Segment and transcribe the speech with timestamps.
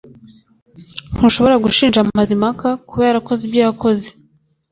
[1.15, 4.07] Ntushobora gushinja Mazimpaka kuba yarakoze ibyo yakoze